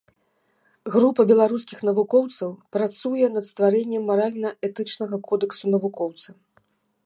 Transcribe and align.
Група 0.95 1.25
беларускіх 1.31 1.79
навукоўцаў 1.89 2.49
працуе 2.77 3.25
над 3.35 3.43
стварэннем 3.49 4.03
маральна-этычнага 4.13 5.15
кодэксу 5.29 5.65
навукоўца. 5.75 6.29